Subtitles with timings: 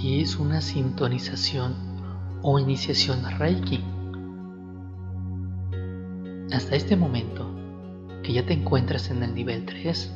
[0.00, 1.74] ¿qué es una sintonización
[2.42, 3.82] o iniciación Reiki?
[6.52, 7.50] Hasta este momento,
[8.22, 10.12] que ya te encuentras en el nivel 3,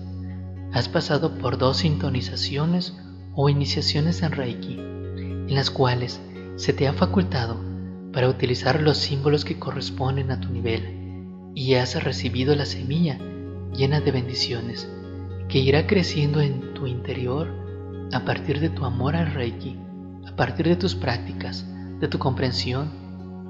[0.73, 2.97] has pasado por dos sintonizaciones
[3.35, 6.21] o iniciaciones en Reiki, en las cuales
[6.57, 7.57] se te ha facultado
[8.13, 13.19] para utilizar los símbolos que corresponden a tu nivel y has recibido la semilla
[13.75, 14.89] llena de bendiciones
[15.49, 17.63] que irá creciendo en tu interior
[18.13, 19.77] a partir de tu amor al Reiki,
[20.27, 21.67] a partir de tus prácticas,
[22.01, 22.91] de tu comprensión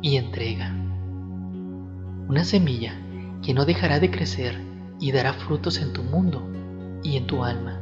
[0.02, 0.74] y entrega.
[2.28, 2.94] Una semilla
[3.42, 4.58] que no dejará de crecer
[5.00, 6.48] y dará frutos en tu mundo
[7.02, 7.80] y en tu alma,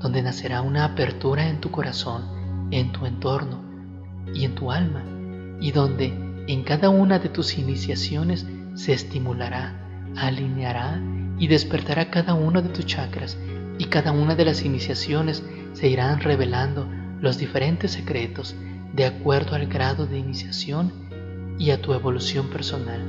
[0.00, 3.62] donde nacerá una apertura en tu corazón, en tu entorno
[4.34, 5.04] y en tu alma,
[5.60, 6.06] y donde
[6.48, 9.78] en cada una de tus iniciaciones se estimulará,
[10.16, 11.00] alineará
[11.38, 13.38] y despertará cada uno de tus chakras
[13.82, 16.88] y cada una de las iniciaciones se irán revelando
[17.20, 18.54] los diferentes secretos
[18.92, 20.92] de acuerdo al grado de iniciación
[21.58, 23.00] y a tu evolución personal.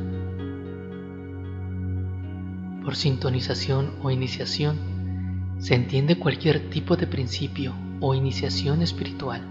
[2.84, 4.80] Por sintonización o iniciación
[5.60, 9.44] se entiende cualquier tipo de principio o iniciación espiritual,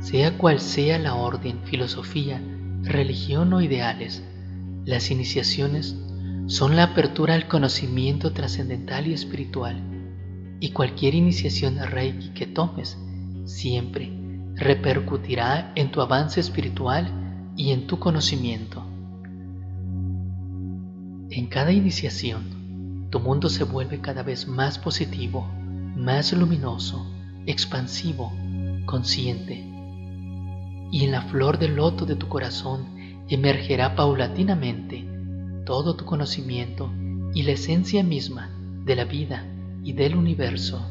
[0.00, 2.40] sea cual sea la orden, filosofía,
[2.84, 4.24] religión o ideales.
[4.86, 5.94] Las iniciaciones
[6.50, 9.80] son la apertura al conocimiento trascendental y espiritual,
[10.58, 12.98] y cualquier iniciación Reiki que tomes
[13.44, 14.10] siempre
[14.56, 18.84] repercutirá en tu avance espiritual y en tu conocimiento.
[21.30, 25.46] En cada iniciación, tu mundo se vuelve cada vez más positivo,
[25.94, 27.08] más luminoso,
[27.46, 28.32] expansivo,
[28.86, 29.64] consciente.
[30.90, 32.86] Y en la flor del loto de tu corazón
[33.28, 35.19] emergerá paulatinamente
[35.64, 36.90] todo tu conocimiento
[37.34, 38.50] y la esencia misma
[38.84, 39.46] de la vida
[39.82, 40.86] y del universo.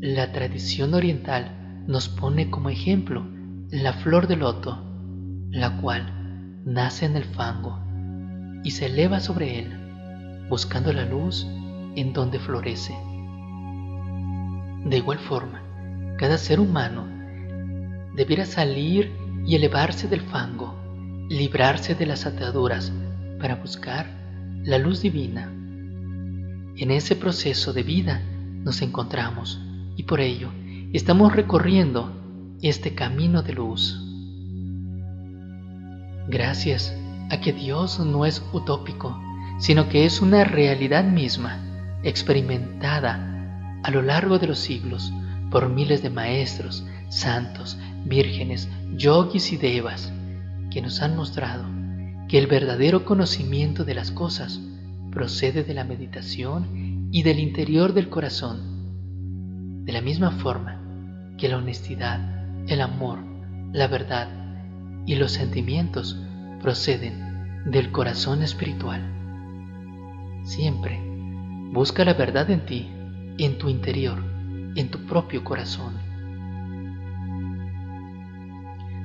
[0.00, 3.24] La tradición oriental nos pone como ejemplo
[3.70, 4.82] la flor de loto,
[5.50, 7.78] la cual nace en el fango
[8.64, 11.46] y se eleva sobre él, buscando la luz
[11.94, 12.94] en donde florece.
[14.84, 15.62] De igual forma,
[16.18, 17.06] cada ser humano
[18.14, 19.12] debiera salir
[19.46, 20.81] y elevarse del fango
[21.28, 22.92] librarse de las ataduras
[23.40, 24.06] para buscar
[24.64, 25.50] la luz divina.
[26.76, 28.22] En ese proceso de vida
[28.64, 29.60] nos encontramos
[29.96, 30.50] y por ello
[30.92, 32.12] estamos recorriendo
[32.62, 34.00] este camino de luz.
[36.28, 36.96] Gracias
[37.30, 39.20] a que Dios no es utópico,
[39.58, 41.58] sino que es una realidad misma,
[42.04, 45.12] experimentada a lo largo de los siglos
[45.50, 50.12] por miles de maestros, santos, vírgenes, yogis y devas
[50.72, 51.64] que nos han mostrado
[52.28, 54.60] que el verdadero conocimiento de las cosas
[55.10, 60.80] procede de la meditación y del interior del corazón, de la misma forma
[61.36, 62.20] que la honestidad,
[62.68, 63.18] el amor,
[63.72, 64.28] la verdad
[65.04, 66.18] y los sentimientos
[66.62, 69.02] proceden del corazón espiritual.
[70.44, 70.98] Siempre
[71.70, 72.88] busca la verdad en ti,
[73.36, 74.24] en tu interior,
[74.74, 75.92] en tu propio corazón.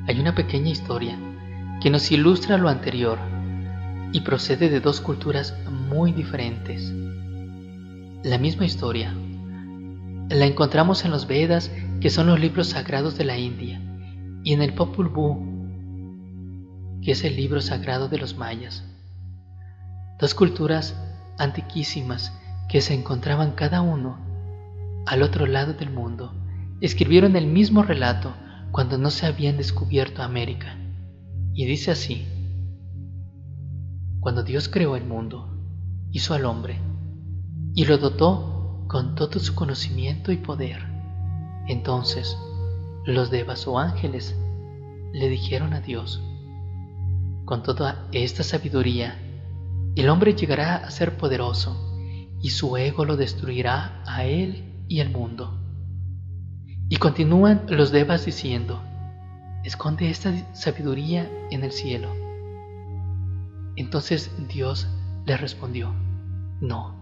[0.08, 1.18] Hay una pequeña historia
[1.82, 3.18] que nos ilustra lo anterior
[4.12, 5.56] y procede de dos culturas
[5.90, 6.94] muy diferentes.
[8.24, 9.14] La misma historia
[10.30, 11.72] la encontramos en los Vedas,
[12.02, 13.82] que son los libros sagrados de la India,
[14.44, 15.38] y en el Popul Vuh,
[17.02, 18.84] que es el libro sagrado de los mayas.
[20.20, 20.96] Dos culturas
[21.38, 22.34] antiquísimas
[22.68, 24.18] que se encontraban cada uno
[25.06, 26.34] al otro lado del mundo,
[26.82, 28.34] escribieron el mismo relato
[28.72, 30.76] cuando no se habían descubierto América.
[31.58, 32.24] Y dice así,
[34.20, 35.50] cuando Dios creó el mundo,
[36.12, 36.80] hizo al hombre
[37.74, 40.86] y lo dotó con todo su conocimiento y poder.
[41.68, 42.38] Entonces
[43.08, 44.36] los devas o ángeles
[45.14, 46.22] le dijeron a Dios,
[47.46, 49.18] con toda esta sabiduría,
[49.96, 51.76] el hombre llegará a ser poderoso
[52.40, 55.60] y su ego lo destruirá a él y el mundo.
[56.88, 58.80] Y continúan los devas diciendo,
[59.68, 62.10] esconde esta sabiduría en el cielo.
[63.76, 64.88] Entonces Dios
[65.26, 65.94] le respondió,
[66.62, 66.96] no,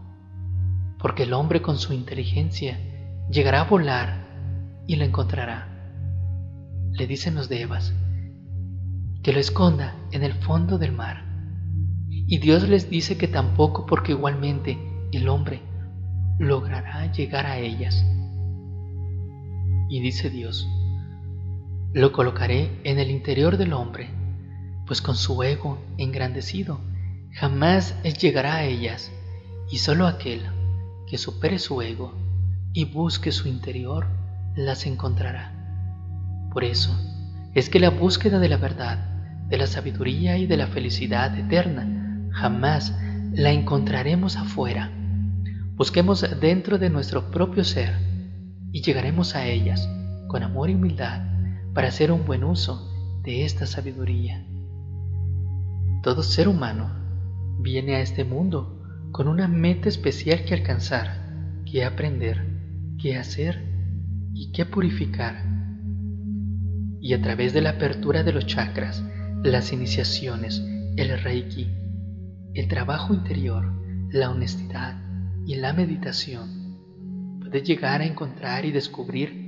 [0.98, 2.80] porque el hombre con su inteligencia
[3.30, 4.26] llegará a volar
[4.88, 5.68] y la encontrará.
[6.92, 7.94] Le dicen los devas,
[9.22, 11.24] que lo esconda en el fondo del mar.
[12.10, 14.80] Y Dios les dice que tampoco porque igualmente
[15.12, 15.62] el hombre
[16.40, 18.04] logrará llegar a ellas.
[19.88, 20.68] Y dice Dios,
[21.96, 24.10] lo colocaré en el interior del hombre,
[24.86, 26.82] pues con su ego engrandecido
[27.32, 29.14] jamás llegará a ellas,
[29.72, 30.42] y solo aquel
[31.08, 32.14] que supere su ego
[32.74, 34.08] y busque su interior,
[34.58, 35.54] las encontrará.
[36.52, 36.94] Por eso
[37.54, 38.98] es que la búsqueda de la verdad,
[39.48, 42.94] de la sabiduría y de la felicidad eterna jamás
[43.32, 44.92] la encontraremos afuera.
[45.76, 47.94] Busquemos dentro de nuestro propio ser
[48.74, 49.88] y llegaremos a ellas
[50.28, 51.35] con amor y humildad
[51.76, 54.46] para hacer un buen uso de esta sabiduría.
[56.02, 56.90] Todo ser humano
[57.60, 58.82] viene a este mundo
[59.12, 63.62] con una meta especial que alcanzar, que aprender, que hacer
[64.34, 65.44] y que purificar.
[67.02, 69.04] Y a través de la apertura de los chakras,
[69.44, 70.64] las iniciaciones,
[70.96, 71.68] el reiki,
[72.54, 73.74] el trabajo interior,
[74.12, 74.98] la honestidad
[75.46, 79.45] y la meditación, puedes llegar a encontrar y descubrir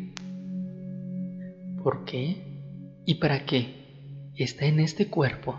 [1.88, 5.58] por qué y para qué está en este cuerpo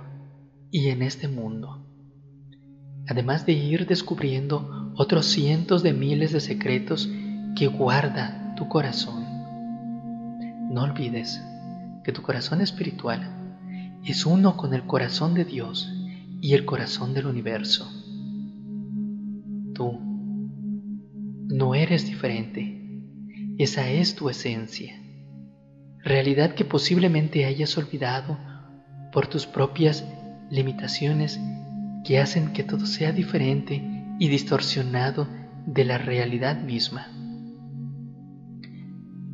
[0.70, 1.86] y en este mundo
[3.08, 7.08] además de ir descubriendo otros cientos de miles de secretos
[7.56, 9.24] que guarda tu corazón.
[10.70, 11.42] No olvides
[12.04, 13.22] que tu corazón espiritual
[14.04, 15.90] es uno con el corazón de Dios
[16.42, 17.90] y el corazón del universo.
[19.72, 19.98] Tú
[21.48, 23.02] no eres diferente,
[23.56, 25.07] esa es tu esencia,
[26.02, 28.38] realidad que posiblemente hayas olvidado
[29.12, 30.04] por tus propias
[30.50, 31.40] limitaciones
[32.04, 33.82] que hacen que todo sea diferente
[34.18, 35.28] y distorsionado
[35.66, 37.08] de la realidad misma.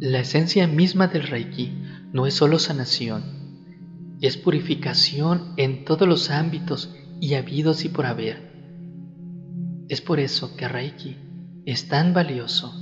[0.00, 1.72] La esencia misma del Reiki
[2.12, 3.22] no es solo sanación,
[4.20, 8.52] es purificación en todos los ámbitos y habidos y por haber.
[9.88, 11.16] Es por eso que Reiki
[11.66, 12.74] es tan valioso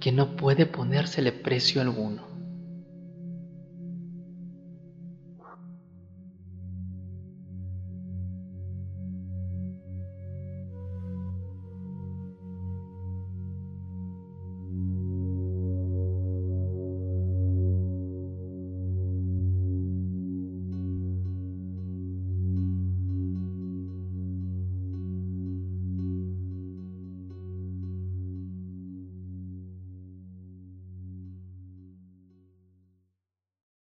[0.00, 2.29] que no puede ponérsele precio alguno.